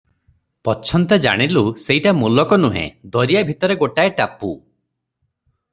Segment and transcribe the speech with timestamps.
[0.67, 2.85] ପଛନ୍ତେ ଜାଣିଲୁ, ସେଇଟା ମୁଲକ ନୁହେଁ,
[3.17, 4.53] ଦରିଆ ଭିତରେ ଗୋଟାଏ ଟାପୁ।